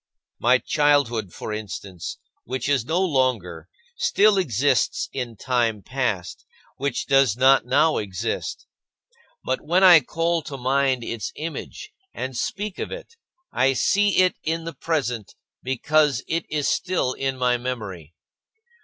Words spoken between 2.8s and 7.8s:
no longer, still exists in time past, which does not